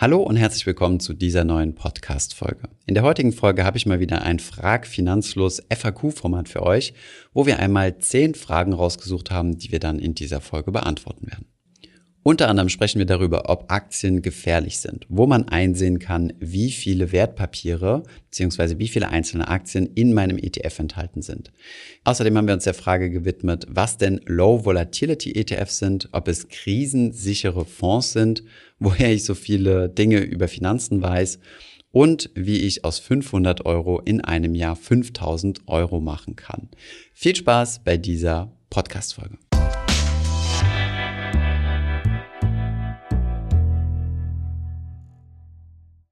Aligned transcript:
Hallo 0.00 0.22
und 0.22 0.36
herzlich 0.36 0.64
willkommen 0.64 1.00
zu 1.00 1.12
dieser 1.12 1.42
neuen 1.42 1.74
Podcast-Folge. 1.74 2.68
In 2.86 2.94
der 2.94 3.02
heutigen 3.02 3.32
Folge 3.32 3.64
habe 3.64 3.78
ich 3.78 3.84
mal 3.84 3.98
wieder 3.98 4.22
ein 4.22 4.38
Frag 4.38 4.86
finanzlos 4.86 5.60
FAQ-Format 5.76 6.48
für 6.48 6.62
euch, 6.62 6.94
wo 7.32 7.46
wir 7.46 7.58
einmal 7.58 7.98
zehn 7.98 8.36
Fragen 8.36 8.74
rausgesucht 8.74 9.32
haben, 9.32 9.58
die 9.58 9.72
wir 9.72 9.80
dann 9.80 9.98
in 9.98 10.14
dieser 10.14 10.40
Folge 10.40 10.70
beantworten 10.70 11.26
werden. 11.26 11.46
Unter 12.28 12.50
anderem 12.50 12.68
sprechen 12.68 12.98
wir 12.98 13.06
darüber, 13.06 13.48
ob 13.48 13.72
Aktien 13.72 14.20
gefährlich 14.20 14.80
sind, 14.80 15.06
wo 15.08 15.26
man 15.26 15.48
einsehen 15.48 15.98
kann, 15.98 16.34
wie 16.38 16.70
viele 16.70 17.10
Wertpapiere 17.10 18.02
bzw. 18.30 18.78
wie 18.78 18.88
viele 18.88 19.08
einzelne 19.08 19.48
Aktien 19.48 19.86
in 19.94 20.12
meinem 20.12 20.36
ETF 20.36 20.78
enthalten 20.78 21.22
sind. 21.22 21.50
Außerdem 22.04 22.36
haben 22.36 22.46
wir 22.46 22.52
uns 22.52 22.64
der 22.64 22.74
Frage 22.74 23.08
gewidmet, 23.08 23.64
was 23.70 23.96
denn 23.96 24.20
Low 24.26 24.66
Volatility 24.66 25.36
ETFs 25.36 25.78
sind, 25.78 26.10
ob 26.12 26.28
es 26.28 26.48
krisensichere 26.48 27.64
Fonds 27.64 28.12
sind, 28.12 28.42
woher 28.78 29.10
ich 29.10 29.24
so 29.24 29.34
viele 29.34 29.88
Dinge 29.88 30.18
über 30.18 30.48
Finanzen 30.48 31.00
weiß 31.00 31.38
und 31.92 32.28
wie 32.34 32.58
ich 32.58 32.84
aus 32.84 32.98
500 32.98 33.64
Euro 33.64 34.00
in 34.00 34.20
einem 34.20 34.54
Jahr 34.54 34.76
5000 34.76 35.62
Euro 35.66 35.98
machen 35.98 36.36
kann. 36.36 36.68
Viel 37.14 37.34
Spaß 37.34 37.84
bei 37.84 37.96
dieser 37.96 38.52
Podcast-Folge. 38.68 39.38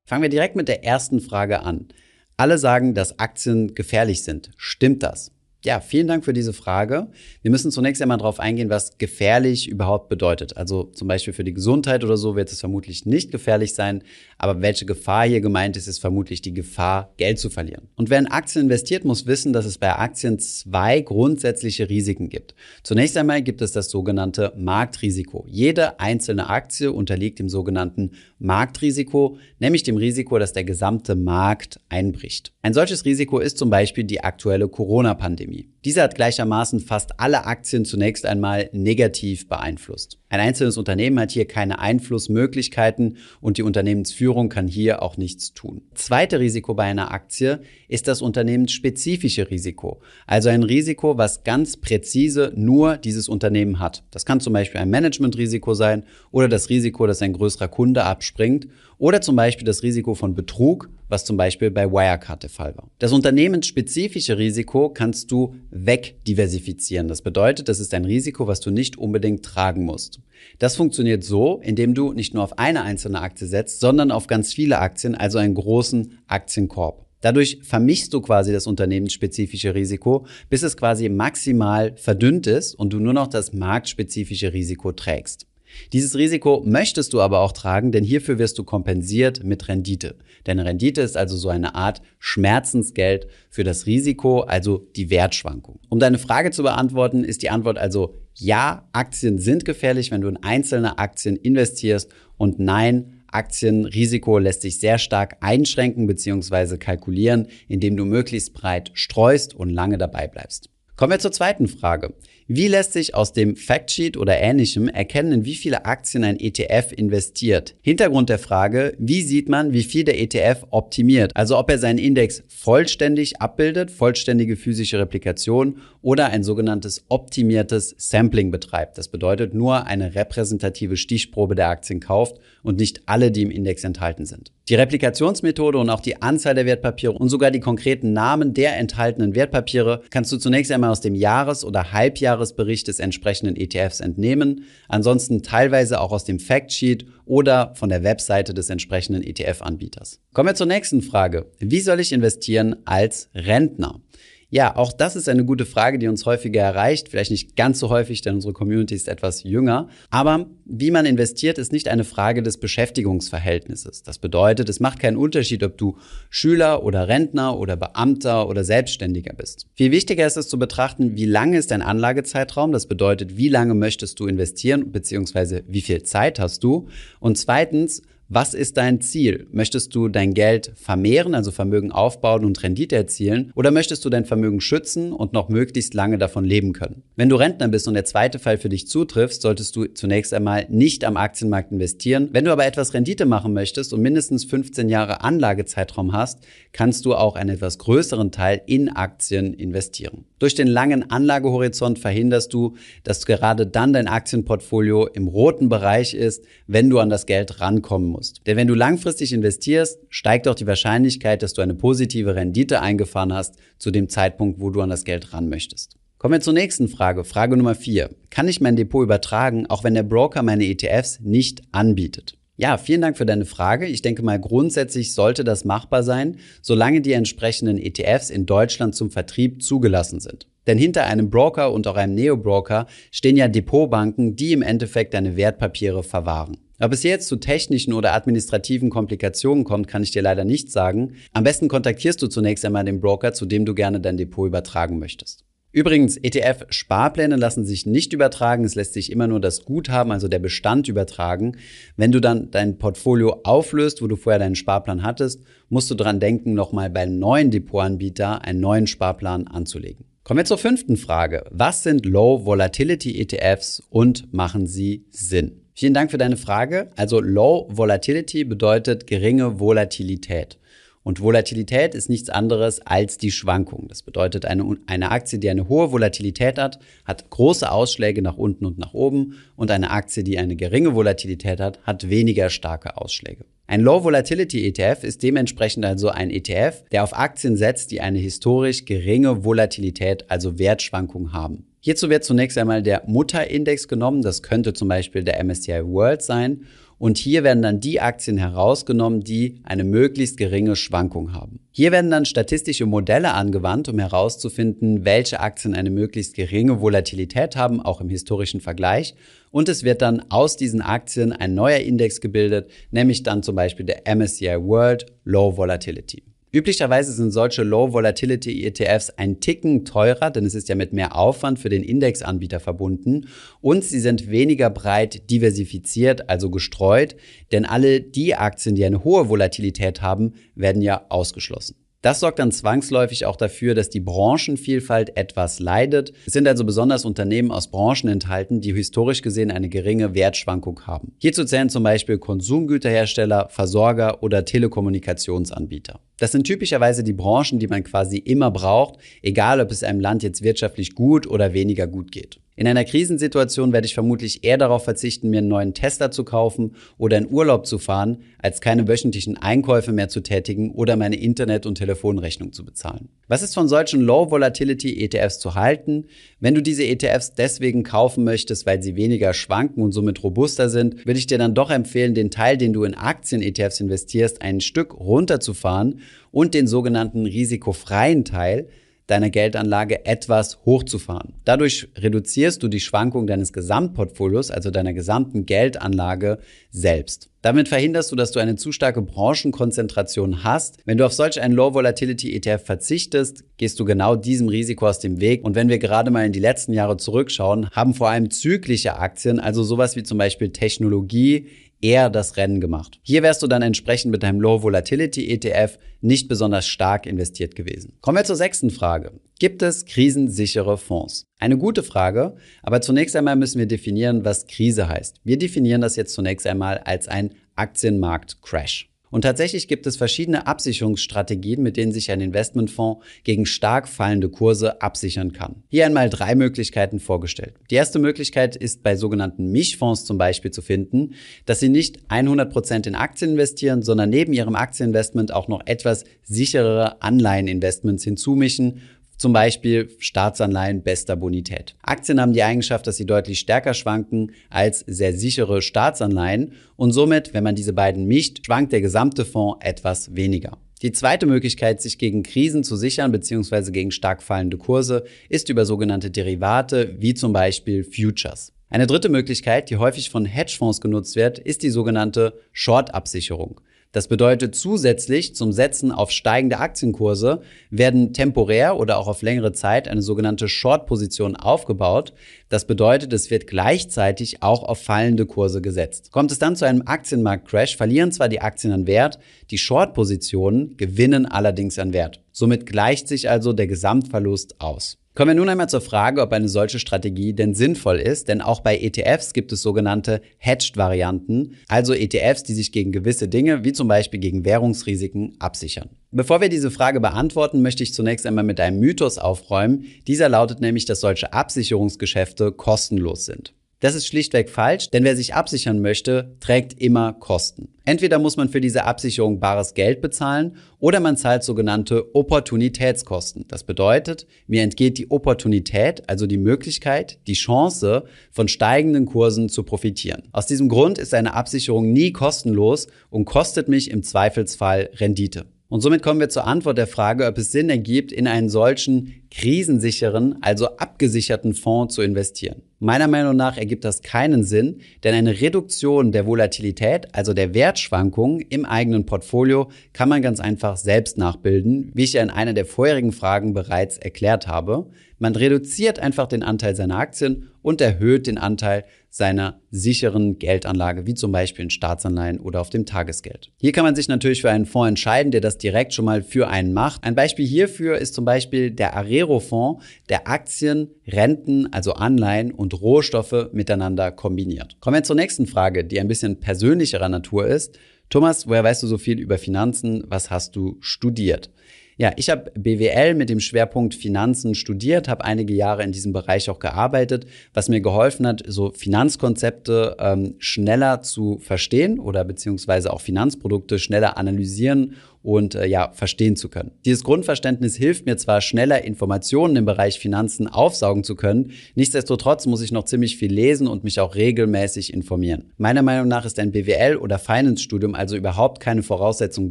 Fangen 0.06 0.22
wir 0.22 0.28
direkt 0.28 0.54
mit 0.56 0.68
der 0.68 0.84
ersten 0.84 1.20
Frage 1.20 1.60
an. 1.60 1.88
Alle 2.36 2.58
sagen, 2.58 2.94
dass 2.94 3.18
Aktien 3.18 3.74
gefährlich 3.74 4.22
sind. 4.22 4.50
Stimmt 4.56 5.02
das? 5.02 5.32
Ja, 5.66 5.80
vielen 5.80 6.06
Dank 6.06 6.24
für 6.24 6.32
diese 6.32 6.52
Frage. 6.52 7.08
Wir 7.42 7.50
müssen 7.50 7.72
zunächst 7.72 8.00
einmal 8.00 8.18
darauf 8.18 8.38
eingehen, 8.38 8.70
was 8.70 8.98
gefährlich 8.98 9.68
überhaupt 9.68 10.08
bedeutet. 10.08 10.56
Also 10.56 10.84
zum 10.84 11.08
Beispiel 11.08 11.32
für 11.32 11.42
die 11.42 11.54
Gesundheit 11.54 12.04
oder 12.04 12.16
so 12.16 12.36
wird 12.36 12.52
es 12.52 12.60
vermutlich 12.60 13.04
nicht 13.04 13.32
gefährlich 13.32 13.74
sein, 13.74 14.04
aber 14.38 14.62
welche 14.62 14.86
Gefahr 14.86 15.26
hier 15.26 15.40
gemeint 15.40 15.76
ist, 15.76 15.88
ist 15.88 15.98
vermutlich 15.98 16.40
die 16.40 16.54
Gefahr, 16.54 17.12
Geld 17.16 17.40
zu 17.40 17.50
verlieren. 17.50 17.88
Und 17.96 18.10
wer 18.10 18.20
in 18.20 18.28
Aktien 18.28 18.66
investiert, 18.66 19.04
muss 19.04 19.26
wissen, 19.26 19.52
dass 19.52 19.66
es 19.66 19.78
bei 19.78 19.92
Aktien 19.92 20.38
zwei 20.38 21.00
grundsätzliche 21.00 21.88
Risiken 21.88 22.28
gibt. 22.28 22.54
Zunächst 22.84 23.16
einmal 23.16 23.42
gibt 23.42 23.60
es 23.60 23.72
das 23.72 23.90
sogenannte 23.90 24.52
Marktrisiko. 24.56 25.46
Jede 25.48 25.98
einzelne 25.98 26.48
Aktie 26.48 26.92
unterliegt 26.92 27.40
dem 27.40 27.48
sogenannten 27.48 28.12
Marktrisiko, 28.38 29.38
nämlich 29.58 29.82
dem 29.82 29.96
Risiko, 29.96 30.38
dass 30.38 30.52
der 30.52 30.62
gesamte 30.62 31.16
Markt 31.16 31.80
einbricht. 31.88 32.52
Ein 32.62 32.72
solches 32.72 33.04
Risiko 33.04 33.40
ist 33.40 33.58
zum 33.58 33.68
Beispiel 33.68 34.04
die 34.04 34.22
aktuelle 34.22 34.68
Corona-Pandemie. 34.68 35.55
Diese 35.84 36.02
hat 36.02 36.16
gleichermaßen 36.16 36.80
fast 36.80 37.20
alle 37.20 37.44
Aktien 37.46 37.84
zunächst 37.84 38.26
einmal 38.26 38.68
negativ 38.72 39.48
beeinflusst. 39.48 40.18
Ein 40.28 40.40
einzelnes 40.40 40.76
Unternehmen 40.76 41.20
hat 41.20 41.30
hier 41.30 41.46
keine 41.46 41.78
Einflussmöglichkeiten 41.78 43.18
und 43.40 43.58
die 43.58 43.62
Unternehmensführung 43.62 44.48
kann 44.48 44.66
hier 44.66 45.02
auch 45.02 45.16
nichts 45.16 45.54
tun. 45.54 45.82
Zweite 45.94 46.40
Risiko 46.40 46.74
bei 46.74 46.82
einer 46.82 47.12
Aktie 47.12 47.60
ist 47.86 48.08
das 48.08 48.22
unternehmensspezifische 48.22 49.48
Risiko. 49.48 50.00
Also 50.26 50.48
ein 50.48 50.64
Risiko, 50.64 51.16
was 51.16 51.44
ganz 51.44 51.76
präzise 51.76 52.52
nur 52.56 52.96
dieses 52.96 53.28
Unternehmen 53.28 53.78
hat. 53.78 54.02
Das 54.10 54.26
kann 54.26 54.40
zum 54.40 54.52
Beispiel 54.52 54.80
ein 54.80 54.90
Managementrisiko 54.90 55.74
sein 55.74 56.04
oder 56.32 56.48
das 56.48 56.68
Risiko, 56.68 57.06
dass 57.06 57.22
ein 57.22 57.32
größerer 57.32 57.68
Kunde 57.68 58.02
abspringt 58.02 58.66
oder 58.98 59.20
zum 59.20 59.36
Beispiel 59.36 59.66
das 59.66 59.82
Risiko 59.82 60.14
von 60.14 60.34
Betrug, 60.34 60.90
was 61.08 61.24
zum 61.24 61.36
Beispiel 61.36 61.70
bei 61.70 61.90
Wirecard 61.90 62.42
der 62.42 62.50
Fall 62.50 62.76
war. 62.76 62.90
Das 62.98 63.12
unternehmensspezifische 63.12 64.38
Risiko 64.38 64.90
kannst 64.90 65.30
du 65.30 65.54
wegdiversifizieren. 65.70 67.08
Das 67.08 67.22
bedeutet, 67.22 67.68
das 67.68 67.80
ist 67.80 67.94
ein 67.94 68.04
Risiko, 68.04 68.46
was 68.46 68.60
du 68.60 68.70
nicht 68.70 68.98
unbedingt 68.98 69.44
tragen 69.44 69.84
musst. 69.84 70.20
Das 70.58 70.76
funktioniert 70.76 71.24
so, 71.24 71.60
indem 71.62 71.94
du 71.94 72.12
nicht 72.12 72.34
nur 72.34 72.42
auf 72.42 72.58
eine 72.58 72.82
einzelne 72.82 73.20
Aktie 73.20 73.46
setzt, 73.46 73.80
sondern 73.80 74.10
auf 74.10 74.26
ganz 74.26 74.52
viele 74.52 74.78
Aktien, 74.78 75.14
also 75.14 75.38
einen 75.38 75.54
großen 75.54 76.18
Aktienkorb. 76.26 77.06
Dadurch 77.20 77.58
vermischst 77.62 78.12
du 78.12 78.20
quasi 78.20 78.52
das 78.52 78.66
unternehmensspezifische 78.66 79.74
Risiko, 79.74 80.26
bis 80.50 80.62
es 80.62 80.76
quasi 80.76 81.08
maximal 81.08 81.96
verdünnt 81.96 82.46
ist 82.46 82.74
und 82.74 82.92
du 82.92 83.00
nur 83.00 83.14
noch 83.14 83.26
das 83.26 83.52
marktspezifische 83.52 84.52
Risiko 84.52 84.92
trägst. 84.92 85.46
Dieses 85.92 86.16
Risiko 86.16 86.62
möchtest 86.64 87.12
du 87.12 87.20
aber 87.20 87.40
auch 87.40 87.52
tragen, 87.52 87.92
denn 87.92 88.04
hierfür 88.04 88.38
wirst 88.38 88.58
du 88.58 88.64
kompensiert 88.64 89.44
mit 89.44 89.68
Rendite. 89.68 90.16
Denn 90.46 90.58
Rendite 90.58 91.02
ist 91.02 91.16
also 91.16 91.36
so 91.36 91.48
eine 91.48 91.74
Art 91.74 92.02
Schmerzensgeld 92.18 93.26
für 93.50 93.64
das 93.64 93.86
Risiko, 93.86 94.40
also 94.40 94.86
die 94.96 95.10
Wertschwankung. 95.10 95.80
Um 95.88 95.98
deine 95.98 96.18
Frage 96.18 96.50
zu 96.50 96.62
beantworten, 96.62 97.24
ist 97.24 97.42
die 97.42 97.50
Antwort 97.50 97.78
also 97.78 98.14
ja, 98.34 98.88
Aktien 98.92 99.38
sind 99.38 99.64
gefährlich, 99.64 100.10
wenn 100.10 100.20
du 100.20 100.28
in 100.28 100.36
einzelne 100.36 100.98
Aktien 100.98 101.36
investierst 101.36 102.10
und 102.36 102.58
nein, 102.58 103.22
Aktienrisiko 103.28 104.38
lässt 104.38 104.62
sich 104.62 104.78
sehr 104.78 104.98
stark 104.98 105.36
einschränken 105.40 106.06
bzw. 106.06 106.78
kalkulieren, 106.78 107.48
indem 107.68 107.96
du 107.96 108.04
möglichst 108.04 108.54
breit 108.54 108.90
streust 108.94 109.54
und 109.54 109.70
lange 109.70 109.98
dabei 109.98 110.28
bleibst. 110.28 110.70
Kommen 110.96 111.12
wir 111.12 111.18
zur 111.18 111.32
zweiten 111.32 111.68
Frage. 111.68 112.14
Wie 112.48 112.68
lässt 112.68 112.92
sich 112.92 113.14
aus 113.14 113.32
dem 113.32 113.56
Factsheet 113.56 114.16
oder 114.16 114.38
ähnlichem 114.38 114.88
erkennen, 114.88 115.32
in 115.32 115.44
wie 115.44 115.56
viele 115.56 115.84
Aktien 115.84 116.22
ein 116.22 116.38
ETF 116.38 116.92
investiert? 116.96 117.74
Hintergrund 117.82 118.28
der 118.28 118.38
Frage, 118.38 118.94
wie 118.98 119.22
sieht 119.22 119.48
man, 119.48 119.72
wie 119.72 119.82
viel 119.82 120.04
der 120.04 120.18
ETF 120.20 120.64
optimiert? 120.70 121.32
Also 121.34 121.58
ob 121.58 121.68
er 121.70 121.78
seinen 121.78 121.98
Index 121.98 122.44
vollständig 122.46 123.42
abbildet, 123.42 123.90
vollständige 123.90 124.56
physische 124.56 125.00
Replikation 125.00 125.80
oder 126.02 126.26
ein 126.26 126.44
sogenanntes 126.44 127.04
optimiertes 127.08 127.96
Sampling 127.98 128.52
betreibt. 128.52 128.96
Das 128.96 129.08
bedeutet 129.08 129.52
nur 129.52 129.86
eine 129.86 130.14
repräsentative 130.14 130.96
Stichprobe 130.96 131.56
der 131.56 131.68
Aktien 131.68 131.98
kauft 131.98 132.36
und 132.62 132.78
nicht 132.78 133.02
alle, 133.06 133.32
die 133.32 133.42
im 133.42 133.50
Index 133.50 133.82
enthalten 133.82 134.24
sind. 134.24 134.52
Die 134.68 134.76
Replikationsmethode 134.76 135.78
und 135.78 135.90
auch 135.90 136.00
die 136.00 136.22
Anzahl 136.22 136.54
der 136.54 136.66
Wertpapiere 136.66 137.12
und 137.12 137.28
sogar 137.28 137.50
die 137.50 137.60
konkreten 137.60 138.12
Namen 138.12 138.54
der 138.54 138.76
enthaltenen 138.76 139.34
Wertpapiere 139.34 140.02
kannst 140.10 140.30
du 140.32 140.38
zunächst 140.38 140.72
einmal 140.72 140.85
aus 140.86 141.00
dem 141.00 141.14
Jahres- 141.14 141.64
oder 141.64 141.92
Halbjahres 141.92 142.36
Jahresbericht 142.36 142.88
des 142.88 142.98
entsprechenden 142.98 143.56
ETFs 143.56 144.00
entnehmen, 144.00 144.64
ansonsten 144.88 145.42
teilweise 145.42 146.00
auch 146.00 146.12
aus 146.12 146.24
dem 146.24 146.38
Factsheet 146.38 147.06
oder 147.24 147.72
von 147.74 147.88
der 147.88 148.02
Webseite 148.02 148.54
des 148.54 148.68
entsprechenden 148.70 149.22
ETF-Anbieters. 149.22 150.20
Kommen 150.32 150.50
wir 150.50 150.54
zur 150.54 150.66
nächsten 150.66 151.02
Frage. 151.02 151.50
Wie 151.58 151.80
soll 151.80 152.00
ich 152.00 152.12
investieren 152.12 152.76
als 152.84 153.30
Rentner? 153.34 154.00
Ja, 154.48 154.76
auch 154.76 154.92
das 154.92 155.16
ist 155.16 155.28
eine 155.28 155.44
gute 155.44 155.66
Frage, 155.66 155.98
die 155.98 156.06
uns 156.06 156.24
häufiger 156.24 156.62
erreicht. 156.62 157.08
Vielleicht 157.08 157.32
nicht 157.32 157.56
ganz 157.56 157.80
so 157.80 157.90
häufig, 157.90 158.20
denn 158.20 158.36
unsere 158.36 158.52
Community 158.52 158.94
ist 158.94 159.08
etwas 159.08 159.42
jünger. 159.42 159.88
Aber 160.08 160.46
wie 160.64 160.92
man 160.92 161.04
investiert, 161.04 161.58
ist 161.58 161.72
nicht 161.72 161.88
eine 161.88 162.04
Frage 162.04 162.44
des 162.44 162.58
Beschäftigungsverhältnisses. 162.58 164.04
Das 164.04 164.18
bedeutet, 164.18 164.68
es 164.68 164.78
macht 164.78 165.00
keinen 165.00 165.16
Unterschied, 165.16 165.64
ob 165.64 165.76
du 165.76 165.96
Schüler 166.30 166.84
oder 166.84 167.08
Rentner 167.08 167.58
oder 167.58 167.76
Beamter 167.76 168.48
oder 168.48 168.62
Selbstständiger 168.62 169.34
bist. 169.34 169.66
Viel 169.74 169.90
wichtiger 169.90 170.26
ist 170.26 170.36
es 170.36 170.48
zu 170.48 170.60
betrachten, 170.60 171.16
wie 171.16 171.26
lange 171.26 171.58
ist 171.58 171.72
dein 171.72 171.82
Anlagezeitraum. 171.82 172.70
Das 172.70 172.86
bedeutet, 172.86 173.36
wie 173.36 173.48
lange 173.48 173.74
möchtest 173.74 174.20
du 174.20 174.26
investieren, 174.26 174.92
beziehungsweise 174.92 175.64
wie 175.66 175.80
viel 175.80 176.04
Zeit 176.04 176.38
hast 176.38 176.62
du. 176.62 176.86
Und 177.18 177.36
zweitens, 177.36 178.02
was 178.28 178.54
ist 178.54 178.76
dein 178.76 179.00
Ziel? 179.00 179.46
Möchtest 179.52 179.94
du 179.94 180.08
dein 180.08 180.34
Geld 180.34 180.72
vermehren, 180.74 181.32
also 181.32 181.52
Vermögen 181.52 181.92
aufbauen 181.92 182.44
und 182.44 182.60
Rendite 182.60 182.96
erzielen? 182.96 183.52
Oder 183.54 183.70
möchtest 183.70 184.04
du 184.04 184.10
dein 184.10 184.24
Vermögen 184.24 184.60
schützen 184.60 185.12
und 185.12 185.32
noch 185.32 185.48
möglichst 185.48 185.94
lange 185.94 186.18
davon 186.18 186.44
leben 186.44 186.72
können? 186.72 187.04
Wenn 187.14 187.28
du 187.28 187.36
Rentner 187.36 187.68
bist 187.68 187.86
und 187.86 187.94
der 187.94 188.04
zweite 188.04 188.40
Fall 188.40 188.58
für 188.58 188.68
dich 188.68 188.88
zutrifft, 188.88 189.40
solltest 189.40 189.76
du 189.76 189.84
zunächst 189.86 190.34
einmal 190.34 190.66
nicht 190.68 191.04
am 191.04 191.16
Aktienmarkt 191.16 191.70
investieren. 191.70 192.28
Wenn 192.32 192.44
du 192.44 192.50
aber 192.50 192.66
etwas 192.66 192.94
Rendite 192.94 193.26
machen 193.26 193.52
möchtest 193.52 193.92
und 193.92 194.02
mindestens 194.02 194.44
15 194.44 194.88
Jahre 194.88 195.20
Anlagezeitraum 195.22 196.12
hast, 196.12 196.40
kannst 196.72 197.04
du 197.04 197.14
auch 197.14 197.36
einen 197.36 197.50
etwas 197.50 197.78
größeren 197.78 198.32
Teil 198.32 198.60
in 198.66 198.88
Aktien 198.88 199.54
investieren. 199.54 200.24
Durch 200.40 200.56
den 200.56 200.66
langen 200.66 201.10
Anlagehorizont 201.10 202.00
verhinderst 202.00 202.52
du, 202.52 202.74
dass 203.04 203.24
gerade 203.24 203.68
dann 203.68 203.92
dein 203.92 204.08
Aktienportfolio 204.08 205.06
im 205.06 205.28
roten 205.28 205.68
Bereich 205.68 206.12
ist, 206.12 206.44
wenn 206.66 206.90
du 206.90 206.98
an 206.98 207.08
das 207.08 207.26
Geld 207.26 207.60
rankommen 207.60 208.15
musst. 208.16 208.40
Denn 208.46 208.56
wenn 208.56 208.66
du 208.66 208.74
langfristig 208.74 209.32
investierst, 209.32 209.98
steigt 210.08 210.48
auch 210.48 210.54
die 210.54 210.66
Wahrscheinlichkeit, 210.66 211.42
dass 211.42 211.52
du 211.52 211.60
eine 211.60 211.74
positive 211.74 212.34
Rendite 212.34 212.80
eingefahren 212.80 213.34
hast 213.34 213.56
zu 213.78 213.90
dem 213.90 214.08
Zeitpunkt, 214.08 214.58
wo 214.58 214.70
du 214.70 214.80
an 214.80 214.90
das 214.90 215.04
Geld 215.04 215.32
ran 215.32 215.48
möchtest. 215.48 215.96
Kommen 216.18 216.32
wir 216.32 216.40
zur 216.40 216.54
nächsten 216.54 216.88
Frage. 216.88 217.24
Frage 217.24 217.58
Nummer 217.58 217.74
vier. 217.74 218.08
Kann 218.30 218.48
ich 218.48 218.62
mein 218.62 218.74
Depot 218.74 219.04
übertragen, 219.04 219.66
auch 219.66 219.84
wenn 219.84 219.94
der 219.94 220.02
Broker 220.02 220.42
meine 220.42 220.64
ETFs 220.64 221.20
nicht 221.20 221.62
anbietet? 221.72 222.38
Ja, 222.56 222.78
vielen 222.78 223.02
Dank 223.02 223.18
für 223.18 223.26
deine 223.26 223.44
Frage. 223.44 223.86
Ich 223.86 224.00
denke 224.00 224.22
mal, 224.22 224.40
grundsätzlich 224.40 225.12
sollte 225.12 225.44
das 225.44 225.66
machbar 225.66 226.02
sein, 226.02 226.38
solange 226.62 227.02
die 227.02 227.12
entsprechenden 227.12 227.76
ETFs 227.76 228.30
in 228.30 228.46
Deutschland 228.46 228.94
zum 228.94 229.10
Vertrieb 229.10 229.62
zugelassen 229.62 230.20
sind. 230.20 230.46
Denn 230.66 230.78
hinter 230.78 231.04
einem 231.04 231.28
Broker 231.28 231.70
und 231.72 231.86
auch 231.86 231.96
einem 231.96 232.14
Neo-Broker 232.14 232.86
stehen 233.12 233.36
ja 233.36 233.48
Depotbanken, 233.48 234.36
die 234.36 234.52
im 234.52 234.62
Endeffekt 234.62 235.12
deine 235.12 235.36
Wertpapiere 235.36 236.02
verwahren. 236.02 236.56
Ob 236.78 236.92
es 236.92 237.02
jetzt 237.04 237.28
zu 237.28 237.36
technischen 237.36 237.94
oder 237.94 238.12
administrativen 238.12 238.90
Komplikationen 238.90 239.64
kommt, 239.64 239.88
kann 239.88 240.02
ich 240.02 240.10
dir 240.10 240.20
leider 240.20 240.44
nicht 240.44 240.70
sagen. 240.70 241.14
Am 241.32 241.44
besten 241.44 241.68
kontaktierst 241.68 242.20
du 242.20 242.26
zunächst 242.26 242.64
einmal 242.66 242.84
den 242.84 243.00
Broker, 243.00 243.32
zu 243.32 243.46
dem 243.46 243.64
du 243.64 243.74
gerne 243.74 243.98
dein 243.98 244.18
Depot 244.18 244.46
übertragen 244.46 244.98
möchtest. 244.98 245.46
Übrigens, 245.72 246.16
ETF-Sparpläne 246.16 247.36
lassen 247.36 247.64
sich 247.66 247.86
nicht 247.86 248.12
übertragen. 248.12 248.64
Es 248.64 248.74
lässt 248.74 248.94
sich 248.94 249.10
immer 249.10 249.26
nur 249.26 249.40
das 249.40 249.64
Guthaben, 249.64 250.10
also 250.10 250.28
der 250.28 250.38
Bestand 250.38 250.88
übertragen. 250.88 251.56
Wenn 251.96 252.12
du 252.12 252.20
dann 252.20 252.50
dein 252.50 252.78
Portfolio 252.78 253.40
auflöst, 253.44 254.00
wo 254.00 254.06
du 254.06 254.16
vorher 254.16 254.38
deinen 254.38 254.54
Sparplan 254.54 255.02
hattest, 255.02 255.42
musst 255.68 255.90
du 255.90 255.94
dran 255.94 256.20
denken, 256.20 256.54
nochmal 256.54 256.88
beim 256.90 257.18
neuen 257.18 257.50
Depotanbieter 257.50 258.42
einen 258.42 258.60
neuen 258.60 258.86
Sparplan 258.86 259.46
anzulegen. 259.48 260.06
Kommen 260.24 260.38
wir 260.38 260.44
zur 260.44 260.58
fünften 260.58 260.96
Frage. 260.96 261.44
Was 261.50 261.82
sind 261.82 262.04
Low 262.06 262.44
Volatility 262.44 263.20
ETFs 263.20 263.82
und 263.90 264.32
machen 264.32 264.66
sie 264.66 265.04
Sinn? 265.10 265.65
Vielen 265.78 265.92
Dank 265.92 266.10
für 266.10 266.16
deine 266.16 266.38
Frage. 266.38 266.88
Also 266.96 267.20
Low 267.20 267.68
Volatility 267.68 268.44
bedeutet 268.44 269.06
geringe 269.06 269.60
Volatilität. 269.60 270.56
Und 271.02 271.20
Volatilität 271.20 271.94
ist 271.94 272.08
nichts 272.08 272.30
anderes 272.30 272.80
als 272.80 273.18
die 273.18 273.30
Schwankung. 273.30 273.86
Das 273.86 274.02
bedeutet, 274.02 274.46
eine, 274.46 274.78
eine 274.86 275.10
Aktie, 275.10 275.38
die 275.38 275.50
eine 275.50 275.68
hohe 275.68 275.92
Volatilität 275.92 276.58
hat, 276.58 276.78
hat 277.04 277.28
große 277.28 277.70
Ausschläge 277.70 278.22
nach 278.22 278.38
unten 278.38 278.64
und 278.64 278.78
nach 278.78 278.94
oben. 278.94 279.34
Und 279.54 279.70
eine 279.70 279.90
Aktie, 279.90 280.24
die 280.24 280.38
eine 280.38 280.56
geringe 280.56 280.94
Volatilität 280.94 281.60
hat, 281.60 281.78
hat 281.82 282.08
weniger 282.08 282.48
starke 282.48 282.96
Ausschläge. 282.96 283.44
Ein 283.66 283.82
Low 283.82 284.02
Volatility 284.02 284.66
ETF 284.66 285.04
ist 285.04 285.22
dementsprechend 285.22 285.84
also 285.84 286.08
ein 286.08 286.30
ETF, 286.30 286.84
der 286.90 287.04
auf 287.04 287.14
Aktien 287.14 287.58
setzt, 287.58 287.90
die 287.90 288.00
eine 288.00 288.18
historisch 288.18 288.86
geringe 288.86 289.44
Volatilität, 289.44 290.30
also 290.30 290.58
Wertschwankung 290.58 291.34
haben. 291.34 291.65
Hierzu 291.86 292.10
wird 292.10 292.24
zunächst 292.24 292.58
einmal 292.58 292.82
der 292.82 293.04
Mutterindex 293.06 293.86
genommen. 293.86 294.20
Das 294.20 294.42
könnte 294.42 294.72
zum 294.72 294.88
Beispiel 294.88 295.22
der 295.22 295.38
MSCI 295.44 295.84
World 295.84 296.20
sein. 296.20 296.62
Und 296.98 297.16
hier 297.16 297.44
werden 297.44 297.62
dann 297.62 297.78
die 297.78 298.00
Aktien 298.00 298.38
herausgenommen, 298.38 299.20
die 299.20 299.60
eine 299.62 299.84
möglichst 299.84 300.36
geringe 300.36 300.74
Schwankung 300.74 301.32
haben. 301.32 301.60
Hier 301.70 301.92
werden 301.92 302.10
dann 302.10 302.24
statistische 302.24 302.86
Modelle 302.86 303.34
angewandt, 303.34 303.88
um 303.88 304.00
herauszufinden, 304.00 305.04
welche 305.04 305.38
Aktien 305.38 305.74
eine 305.74 305.90
möglichst 305.90 306.34
geringe 306.34 306.80
Volatilität 306.80 307.54
haben, 307.54 307.80
auch 307.80 308.00
im 308.00 308.08
historischen 308.08 308.60
Vergleich. 308.60 309.14
Und 309.52 309.68
es 309.68 309.84
wird 309.84 310.02
dann 310.02 310.24
aus 310.28 310.56
diesen 310.56 310.82
Aktien 310.82 311.32
ein 311.32 311.54
neuer 311.54 311.78
Index 311.78 312.20
gebildet, 312.20 312.68
nämlich 312.90 313.22
dann 313.22 313.44
zum 313.44 313.54
Beispiel 313.54 313.86
der 313.86 314.12
MSCI 314.12 314.56
World 314.60 315.06
Low 315.22 315.56
Volatility. 315.56 316.24
Üblicherweise 316.56 317.12
sind 317.12 317.32
solche 317.32 317.62
Low-Volatility-ETFs 317.64 319.10
ein 319.18 319.40
Ticken 319.40 319.84
teurer, 319.84 320.30
denn 320.30 320.46
es 320.46 320.54
ist 320.54 320.70
ja 320.70 320.74
mit 320.74 320.94
mehr 320.94 321.14
Aufwand 321.14 321.58
für 321.58 321.68
den 321.68 321.82
Indexanbieter 321.82 322.60
verbunden 322.60 323.26
und 323.60 323.84
sie 323.84 324.00
sind 324.00 324.30
weniger 324.30 324.70
breit 324.70 325.28
diversifiziert, 325.28 326.30
also 326.30 326.48
gestreut, 326.48 327.16
denn 327.52 327.66
alle 327.66 328.00
die 328.00 328.36
Aktien, 328.36 328.74
die 328.74 328.86
eine 328.86 329.04
hohe 329.04 329.28
Volatilität 329.28 330.00
haben, 330.00 330.32
werden 330.54 330.80
ja 330.80 331.04
ausgeschlossen. 331.10 331.76
Das 332.06 332.20
sorgt 332.20 332.38
dann 332.38 332.52
zwangsläufig 332.52 333.26
auch 333.26 333.34
dafür, 333.34 333.74
dass 333.74 333.90
die 333.90 333.98
Branchenvielfalt 333.98 335.16
etwas 335.16 335.58
leidet. 335.58 336.12
Es 336.24 336.34
sind 336.34 336.46
also 336.46 336.64
besonders 336.64 337.04
Unternehmen 337.04 337.50
aus 337.50 337.68
Branchen 337.68 338.08
enthalten, 338.08 338.60
die 338.60 338.72
historisch 338.74 339.22
gesehen 339.22 339.50
eine 339.50 339.68
geringe 339.68 340.14
Wertschwankung 340.14 340.86
haben. 340.86 341.16
Hierzu 341.18 341.44
zählen 341.44 341.68
zum 341.68 341.82
Beispiel 341.82 342.18
Konsumgüterhersteller, 342.18 343.48
Versorger 343.50 344.22
oder 344.22 344.44
Telekommunikationsanbieter. 344.44 345.98
Das 346.18 346.32
sind 346.32 346.44
typischerweise 346.44 347.04
die 347.04 347.12
Branchen, 347.12 347.58
die 347.58 347.66
man 347.66 347.84
quasi 347.84 348.16
immer 348.16 348.50
braucht, 348.50 348.98
egal 349.22 349.60
ob 349.60 349.70
es 349.70 349.82
einem 349.82 350.00
Land 350.00 350.22
jetzt 350.22 350.42
wirtschaftlich 350.42 350.94
gut 350.94 351.26
oder 351.26 351.52
weniger 351.52 351.86
gut 351.86 352.10
geht. 352.10 352.40
In 352.58 352.66
einer 352.66 352.84
Krisensituation 352.84 353.74
werde 353.74 353.86
ich 353.86 353.92
vermutlich 353.92 354.42
eher 354.42 354.56
darauf 354.56 354.84
verzichten, 354.84 355.28
mir 355.28 355.38
einen 355.38 355.48
neuen 355.48 355.74
Tesla 355.74 356.10
zu 356.10 356.24
kaufen 356.24 356.74
oder 356.96 357.18
in 357.18 357.30
Urlaub 357.30 357.66
zu 357.66 357.78
fahren, 357.78 358.22
als 358.38 358.62
keine 358.62 358.88
wöchentlichen 358.88 359.36
Einkäufe 359.36 359.92
mehr 359.92 360.08
zu 360.08 360.22
tätigen 360.22 360.70
oder 360.70 360.96
meine 360.96 361.16
Internet- 361.16 361.66
und 361.66 361.74
Telefonrechnung 361.74 362.54
zu 362.54 362.64
bezahlen. 362.64 363.10
Was 363.28 363.42
ist 363.42 363.52
von 363.52 363.68
solchen 363.68 364.00
Low-Volatility-ETFs 364.00 365.38
zu 365.38 365.54
halten? 365.54 366.06
Wenn 366.40 366.54
du 366.54 366.62
diese 366.62 366.84
ETFs 366.84 367.34
deswegen 367.34 367.82
kaufen 367.82 368.24
möchtest, 368.24 368.64
weil 368.64 368.82
sie 368.82 368.96
weniger 368.96 369.34
schwanken 369.34 369.82
und 369.82 369.92
somit 369.92 370.22
robuster 370.22 370.70
sind, 370.70 371.04
würde 371.06 371.18
ich 371.18 371.26
dir 371.26 371.38
dann 371.38 371.54
doch 371.54 371.70
empfehlen, 371.70 372.14
den 372.14 372.30
Teil, 372.30 372.56
den 372.56 372.72
du 372.72 372.84
in 372.84 372.94
Aktien-ETFs 372.94 373.80
investierst, 373.80 374.40
ein 374.40 374.62
Stück 374.62 374.98
runterzufahren 374.98 376.00
und 376.30 376.54
den 376.54 376.66
sogenannten 376.66 377.26
risikofreien 377.26 378.24
Teil, 378.24 378.68
deiner 379.06 379.30
Geldanlage 379.30 380.04
etwas 380.04 380.58
hochzufahren. 380.64 381.34
Dadurch 381.44 381.88
reduzierst 381.96 382.62
du 382.62 382.68
die 382.68 382.80
Schwankung 382.80 383.26
deines 383.26 383.52
Gesamtportfolios, 383.52 384.50
also 384.50 384.70
deiner 384.70 384.92
gesamten 384.92 385.46
Geldanlage 385.46 386.38
selbst. 386.70 387.30
Damit 387.46 387.68
verhinderst 387.68 388.10
du, 388.10 388.16
dass 388.16 388.32
du 388.32 388.40
eine 388.40 388.56
zu 388.56 388.72
starke 388.72 389.00
Branchenkonzentration 389.00 390.42
hast. 390.42 390.78
Wenn 390.84 390.98
du 390.98 391.06
auf 391.06 391.12
solch 391.12 391.40
einen 391.40 391.54
Low 391.54 391.74
Volatility 391.74 392.34
ETF 392.34 392.64
verzichtest, 392.64 393.44
gehst 393.56 393.78
du 393.78 393.84
genau 393.84 394.16
diesem 394.16 394.48
Risiko 394.48 394.88
aus 394.88 394.98
dem 394.98 395.20
Weg. 395.20 395.44
Und 395.44 395.54
wenn 395.54 395.68
wir 395.68 395.78
gerade 395.78 396.10
mal 396.10 396.26
in 396.26 396.32
die 396.32 396.40
letzten 396.40 396.72
Jahre 396.72 396.96
zurückschauen, 396.96 397.70
haben 397.70 397.94
vor 397.94 398.10
allem 398.10 398.32
zyklische 398.32 398.96
Aktien, 398.96 399.38
also 399.38 399.62
sowas 399.62 399.94
wie 399.94 400.02
zum 400.02 400.18
Beispiel 400.18 400.48
Technologie, 400.48 401.46
eher 401.80 402.10
das 402.10 402.36
Rennen 402.36 402.60
gemacht. 402.60 402.98
Hier 403.04 403.22
wärst 403.22 403.44
du 403.44 403.46
dann 403.46 403.62
entsprechend 403.62 404.10
mit 404.10 404.24
deinem 404.24 404.40
Low 404.40 404.64
Volatility 404.64 405.30
ETF 405.30 405.78
nicht 406.00 406.26
besonders 406.26 406.66
stark 406.66 407.06
investiert 407.06 407.54
gewesen. 407.54 407.92
Kommen 408.00 408.18
wir 408.18 408.24
zur 408.24 408.34
sechsten 408.34 408.70
Frage. 408.70 409.12
Gibt 409.38 409.60
es 409.60 409.84
krisensichere 409.84 410.78
Fonds? 410.78 411.26
Eine 411.38 411.58
gute 411.58 411.82
Frage, 411.82 412.36
aber 412.62 412.80
zunächst 412.80 413.14
einmal 413.16 413.36
müssen 413.36 413.58
wir 413.58 413.66
definieren, 413.66 414.24
was 414.24 414.46
Krise 414.46 414.88
heißt. 414.88 415.20
Wir 415.24 415.36
definieren 415.36 415.82
das 415.82 415.96
jetzt 415.96 416.14
zunächst 416.14 416.46
einmal 416.46 416.78
als 416.78 417.06
ein 417.06 417.34
Aktienmarkt-Crash. 417.54 418.88
Und 419.10 419.22
tatsächlich 419.22 419.68
gibt 419.68 419.86
es 419.86 419.96
verschiedene 419.96 420.46
Absicherungsstrategien, 420.46 421.62
mit 421.62 421.76
denen 421.76 421.92
sich 421.92 422.10
ein 422.10 422.20
Investmentfonds 422.20 423.04
gegen 423.24 423.46
stark 423.46 423.88
fallende 423.88 424.28
Kurse 424.28 424.82
absichern 424.82 425.32
kann. 425.32 425.62
Hier 425.68 425.86
einmal 425.86 426.10
drei 426.10 426.34
Möglichkeiten 426.34 426.98
vorgestellt. 426.98 427.54
Die 427.70 427.76
erste 427.76 427.98
Möglichkeit 427.98 428.56
ist 428.56 428.82
bei 428.82 428.96
sogenannten 428.96 429.52
Mischfonds 429.52 430.04
zum 430.04 430.18
Beispiel 430.18 430.50
zu 430.50 430.60
finden, 430.60 431.14
dass 431.44 431.60
sie 431.60 431.68
nicht 431.68 432.00
100% 432.08 432.86
in 432.86 432.94
Aktien 432.94 433.32
investieren, 433.32 433.82
sondern 433.82 434.10
neben 434.10 434.32
ihrem 434.32 434.56
Aktieninvestment 434.56 435.32
auch 435.32 435.46
noch 435.46 435.60
etwas 435.66 436.04
sicherere 436.22 437.00
Anleiheninvestments 437.00 438.02
hinzumischen, 438.02 438.82
zum 439.16 439.32
Beispiel 439.32 439.90
Staatsanleihen 439.98 440.82
bester 440.82 441.16
Bonität. 441.16 441.74
Aktien 441.82 442.20
haben 442.20 442.32
die 442.32 442.42
Eigenschaft, 442.42 442.86
dass 442.86 442.96
sie 442.96 443.06
deutlich 443.06 443.38
stärker 443.38 443.74
schwanken 443.74 444.32
als 444.50 444.80
sehr 444.80 445.12
sichere 445.14 445.62
Staatsanleihen 445.62 446.52
und 446.76 446.92
somit, 446.92 447.34
wenn 447.34 447.44
man 447.44 447.54
diese 447.54 447.72
beiden 447.72 448.06
mischt, 448.06 448.44
schwankt 448.44 448.72
der 448.72 448.80
gesamte 448.80 449.24
Fonds 449.24 449.58
etwas 449.64 450.14
weniger. 450.14 450.58
Die 450.82 450.92
zweite 450.92 451.24
Möglichkeit, 451.24 451.80
sich 451.80 451.96
gegen 451.96 452.22
Krisen 452.22 452.62
zu 452.62 452.76
sichern 452.76 453.10
bzw. 453.10 453.70
gegen 453.70 453.90
stark 453.90 454.22
fallende 454.22 454.58
Kurse, 454.58 455.04
ist 455.30 455.48
über 455.48 455.64
sogenannte 455.64 456.10
Derivate 456.10 456.96
wie 456.98 457.14
zum 457.14 457.32
Beispiel 457.32 457.82
Futures. 457.82 458.52
Eine 458.68 458.86
dritte 458.86 459.08
Möglichkeit, 459.08 459.70
die 459.70 459.76
häufig 459.76 460.10
von 460.10 460.26
Hedgefonds 460.26 460.80
genutzt 460.80 461.16
wird, 461.16 461.38
ist 461.38 461.62
die 461.62 461.70
sogenannte 461.70 462.34
Short-Absicherung. 462.52 463.60
Das 463.92 464.08
bedeutet 464.08 464.54
zusätzlich 464.54 465.34
zum 465.34 465.52
Setzen 465.52 465.90
auf 465.90 466.10
steigende 466.10 466.58
Aktienkurse 466.58 467.40
werden 467.70 468.12
temporär 468.12 468.78
oder 468.78 468.98
auch 468.98 469.08
auf 469.08 469.22
längere 469.22 469.52
Zeit 469.52 469.88
eine 469.88 470.02
sogenannte 470.02 470.48
Short-Position 470.48 471.34
aufgebaut. 471.36 472.12
Das 472.48 472.66
bedeutet, 472.66 473.12
es 473.12 473.30
wird 473.30 473.46
gleichzeitig 473.46 474.42
auch 474.42 474.62
auf 474.62 474.82
fallende 474.82 475.24
Kurse 475.24 475.62
gesetzt. 475.62 476.12
Kommt 476.12 476.30
es 476.30 476.38
dann 476.38 476.56
zu 476.56 476.66
einem 476.66 476.82
Aktienmarkt-Crash, 476.84 477.76
verlieren 477.76 478.12
zwar 478.12 478.28
die 478.28 478.40
Aktien 478.40 478.72
an 478.72 478.86
Wert, 478.86 479.18
die 479.50 479.58
Short-Positionen 479.58 480.76
gewinnen 480.76 481.24
allerdings 481.24 481.78
an 481.78 481.92
Wert. 481.92 482.22
Somit 482.32 482.66
gleicht 482.66 483.08
sich 483.08 483.30
also 483.30 483.52
der 483.52 483.66
Gesamtverlust 483.66 484.60
aus. 484.60 484.98
Kommen 485.16 485.30
wir 485.30 485.34
nun 485.36 485.48
einmal 485.48 485.70
zur 485.70 485.80
Frage, 485.80 486.20
ob 486.20 486.30
eine 486.34 486.46
solche 486.46 486.78
Strategie 486.78 487.32
denn 487.32 487.54
sinnvoll 487.54 488.00
ist, 488.00 488.28
denn 488.28 488.42
auch 488.42 488.60
bei 488.60 488.76
ETFs 488.76 489.32
gibt 489.32 489.50
es 489.50 489.62
sogenannte 489.62 490.20
Hedged-Varianten, 490.36 491.54
also 491.68 491.94
ETFs, 491.94 492.42
die 492.42 492.52
sich 492.52 492.70
gegen 492.70 492.92
gewisse 492.92 493.26
Dinge, 493.26 493.64
wie 493.64 493.72
zum 493.72 493.88
Beispiel 493.88 494.20
gegen 494.20 494.44
Währungsrisiken, 494.44 495.36
absichern. 495.38 495.88
Bevor 496.10 496.42
wir 496.42 496.50
diese 496.50 496.70
Frage 496.70 497.00
beantworten, 497.00 497.62
möchte 497.62 497.82
ich 497.82 497.94
zunächst 497.94 498.26
einmal 498.26 498.44
mit 498.44 498.60
einem 498.60 498.78
Mythos 498.78 499.16
aufräumen. 499.16 499.86
Dieser 500.06 500.28
lautet 500.28 500.60
nämlich, 500.60 500.84
dass 500.84 501.00
solche 501.00 501.32
Absicherungsgeschäfte 501.32 502.52
kostenlos 502.52 503.24
sind. 503.24 503.54
Das 503.80 503.94
ist 503.94 504.06
schlichtweg 504.06 504.48
falsch, 504.48 504.88
denn 504.88 505.04
wer 505.04 505.16
sich 505.16 505.34
absichern 505.34 505.80
möchte, 505.80 506.34
trägt 506.40 506.80
immer 506.80 507.12
Kosten. 507.12 507.68
Entweder 507.84 508.18
muss 508.18 508.38
man 508.38 508.48
für 508.48 508.62
diese 508.62 508.84
Absicherung 508.84 509.38
bares 509.38 509.74
Geld 509.74 510.00
bezahlen 510.00 510.56
oder 510.78 510.98
man 510.98 511.18
zahlt 511.18 511.44
sogenannte 511.44 512.14
Opportunitätskosten. 512.14 513.44
Das 513.48 513.64
bedeutet, 513.64 514.26
mir 514.46 514.62
entgeht 514.62 514.96
die 514.96 515.10
Opportunität, 515.10 516.08
also 516.08 516.26
die 516.26 516.38
Möglichkeit, 516.38 517.18
die 517.26 517.34
Chance, 517.34 518.04
von 518.30 518.48
steigenden 518.48 519.04
Kursen 519.04 519.50
zu 519.50 519.62
profitieren. 519.62 520.22
Aus 520.32 520.46
diesem 520.46 520.70
Grund 520.70 520.96
ist 520.96 521.12
eine 521.12 521.34
Absicherung 521.34 521.92
nie 521.92 522.12
kostenlos 522.12 522.86
und 523.10 523.26
kostet 523.26 523.68
mich 523.68 523.90
im 523.90 524.02
Zweifelsfall 524.02 524.88
Rendite. 524.94 525.44
Und 525.68 525.82
somit 525.82 526.02
kommen 526.02 526.20
wir 526.20 526.30
zur 526.30 526.46
Antwort 526.46 526.78
der 526.78 526.86
Frage, 526.86 527.26
ob 527.26 527.36
es 527.36 527.52
Sinn 527.52 527.68
ergibt, 527.68 528.10
in 528.10 528.26
einen 528.26 528.48
solchen 528.48 529.22
krisensicheren, 529.30 530.38
also 530.40 530.76
abgesicherten 530.76 531.52
Fonds 531.52 531.94
zu 531.94 532.02
investieren. 532.02 532.62
Meiner 532.78 533.08
Meinung 533.08 533.36
nach 533.36 533.56
ergibt 533.56 533.86
das 533.86 534.02
keinen 534.02 534.44
Sinn, 534.44 534.82
denn 535.02 535.14
eine 535.14 535.40
Reduktion 535.40 536.12
der 536.12 536.26
Volatilität, 536.26 537.14
also 537.14 537.32
der 537.32 537.54
Wertschwankungen 537.54 538.42
im 538.50 538.66
eigenen 538.66 539.06
Portfolio, 539.06 539.70
kann 539.94 540.10
man 540.10 540.20
ganz 540.20 540.40
einfach 540.40 540.76
selbst 540.76 541.16
nachbilden, 541.16 541.90
wie 541.94 542.04
ich 542.04 542.12
ja 542.12 542.22
in 542.22 542.28
einer 542.28 542.52
der 542.52 542.66
vorherigen 542.66 543.12
Fragen 543.12 543.54
bereits 543.54 543.96
erklärt 543.96 544.46
habe. 544.46 544.90
Man 545.18 545.34
reduziert 545.34 545.98
einfach 545.98 546.26
den 546.26 546.42
Anteil 546.42 546.76
seiner 546.76 546.98
Aktien 546.98 547.50
und 547.62 547.80
erhöht 547.80 548.26
den 548.26 548.36
Anteil 548.38 548.84
seiner 549.08 549.60
sicheren 549.70 550.38
Geldanlage, 550.38 551.06
wie 551.06 551.14
zum 551.14 551.32
Beispiel 551.32 551.64
in 551.64 551.70
Staatsanleihen 551.70 552.38
oder 552.38 552.60
auf 552.60 552.68
dem 552.68 552.84
Tagesgeld. 552.84 553.50
Hier 553.58 553.72
kann 553.72 553.84
man 553.84 553.96
sich 553.96 554.08
natürlich 554.08 554.42
für 554.42 554.50
einen 554.50 554.66
Fonds 554.66 554.90
entscheiden, 554.90 555.32
der 555.32 555.40
das 555.40 555.56
direkt 555.56 555.94
schon 555.94 556.04
mal 556.04 556.22
für 556.22 556.48
einen 556.48 556.74
macht. 556.74 557.02
Ein 557.02 557.14
Beispiel 557.14 557.46
hierfür 557.46 557.96
ist 557.96 558.14
zum 558.14 558.26
Beispiel 558.26 558.70
der 558.70 558.94
Arero-Fonds, 558.94 559.82
der 560.10 560.28
Aktien, 560.28 560.90
Renten, 561.06 561.72
also 561.72 561.94
Anleihen 561.94 562.52
und 562.52 562.78
Rohstoffe 562.80 563.48
miteinander 563.52 564.12
kombiniert. 564.12 564.76
Kommen 564.80 564.96
wir 564.96 565.02
zur 565.02 565.16
nächsten 565.16 565.46
Frage, 565.46 565.84
die 565.84 565.98
ein 565.98 566.08
bisschen 566.08 566.40
persönlicherer 566.40 567.08
Natur 567.08 567.46
ist. 567.46 567.78
Thomas, 568.10 568.46
woher 568.46 568.62
weißt 568.62 568.82
du 568.82 568.86
so 568.86 568.98
viel 568.98 569.18
über 569.18 569.38
Finanzen? 569.38 570.04
Was 570.06 570.30
hast 570.30 570.54
du 570.54 570.76
studiert? 570.80 571.50
Ja, 571.98 572.12
ich 572.16 572.28
habe 572.28 572.50
BWL 572.50 573.14
mit 573.14 573.30
dem 573.30 573.40
Schwerpunkt 573.40 573.94
Finanzen 573.94 574.54
studiert, 574.54 575.08
habe 575.08 575.24
einige 575.24 575.54
Jahre 575.54 575.82
in 575.82 575.92
diesem 575.92 576.12
Bereich 576.12 576.50
auch 576.50 576.58
gearbeitet, 576.58 577.26
was 577.54 577.70
mir 577.70 577.80
geholfen 577.80 578.26
hat, 578.26 578.42
so 578.46 578.70
Finanzkonzepte 578.70 579.96
ähm, 579.98 580.34
schneller 580.38 581.00
zu 581.00 581.38
verstehen 581.38 581.98
oder 581.98 582.22
beziehungsweise 582.24 582.92
auch 582.92 583.00
Finanzprodukte 583.00 583.78
schneller 583.78 584.18
analysieren 584.18 584.96
und 585.26 585.56
äh, 585.56 585.66
ja, 585.66 585.90
verstehen 585.92 586.36
zu 586.36 586.48
können. 586.48 586.70
Dieses 586.84 587.02
Grundverständnis 587.02 587.74
hilft 587.74 588.06
mir 588.06 588.16
zwar 588.16 588.40
schneller 588.40 588.84
Informationen 588.84 589.56
im 589.56 589.64
Bereich 589.64 589.98
Finanzen 589.98 590.46
aufsaugen 590.46 591.02
zu 591.02 591.16
können, 591.16 591.50
nichtsdestotrotz 591.74 592.46
muss 592.46 592.62
ich 592.62 592.70
noch 592.70 592.84
ziemlich 592.84 593.16
viel 593.16 593.32
lesen 593.32 593.66
und 593.66 593.82
mich 593.82 593.98
auch 593.98 594.14
regelmäßig 594.14 594.94
informieren. 594.94 595.52
Meiner 595.56 595.82
Meinung 595.82 596.06
nach 596.06 596.24
ist 596.24 596.38
ein 596.38 596.52
BWL 596.52 596.96
oder 596.96 597.18
Finance-Studium 597.18 597.96
also 597.96 598.16
überhaupt 598.16 598.60
keine 598.60 598.84
Voraussetzung 598.84 599.50